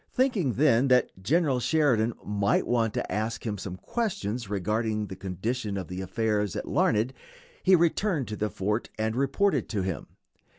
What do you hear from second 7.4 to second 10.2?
he returned to the fort and reported to him.